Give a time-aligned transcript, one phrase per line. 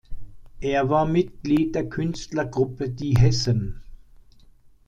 [0.61, 3.83] Er war Mitglied der Künstlergruppe "Die Hessen".